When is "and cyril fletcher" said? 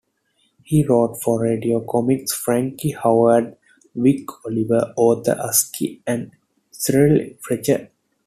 6.07-7.91